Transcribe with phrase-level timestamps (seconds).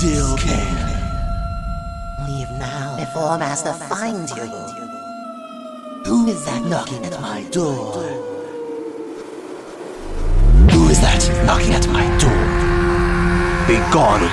[0.00, 0.72] still can.
[2.26, 4.46] Leave now before Master finds you.
[6.06, 7.92] Who is that knocking at my door?
[10.72, 12.46] Who is that knocking at my door?
[13.68, 14.20] Be gone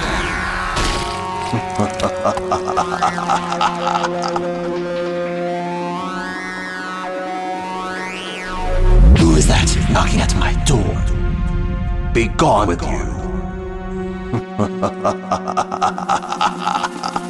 [9.19, 10.95] Who is that knocking at my door?
[12.13, 13.16] Be gone with you.
[14.37, 15.63] ハハハハ
[17.11, 17.26] ハ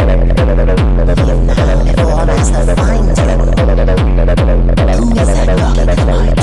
[1.84, 3.26] Before Master finds you.
[4.96, 6.37] Who is that at my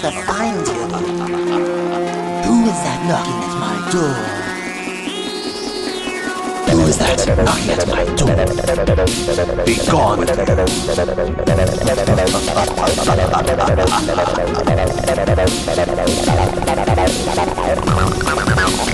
[0.00, 0.74] Master finds you.
[2.44, 4.14] Who is that knocking at my door?
[6.70, 8.46] Who is that knocking at my door?
[9.64, 10.18] Be gone.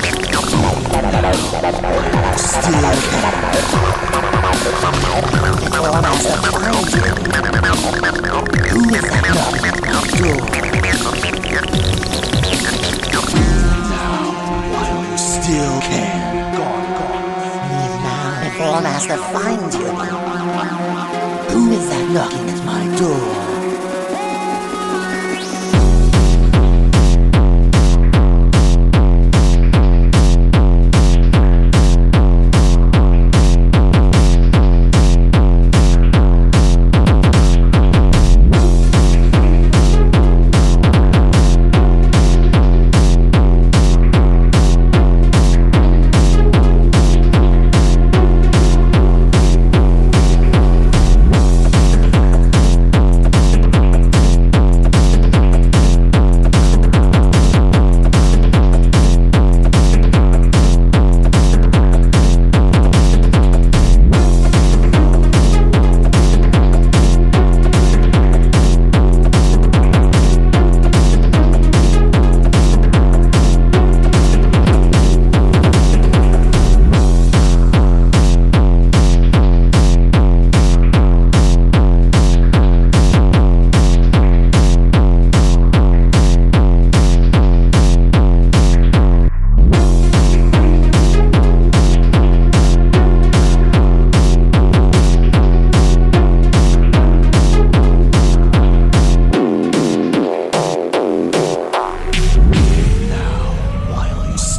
[19.17, 19.81] find you.
[21.50, 23.53] Who is that knocking at my door?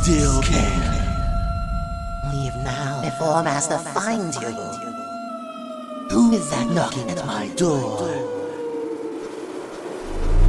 [0.06, 1.02] Still can.
[2.32, 4.50] Leave now before Master finds you.
[6.12, 8.35] Who is that knocking at my door?